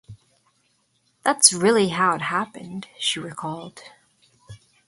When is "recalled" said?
3.19-3.83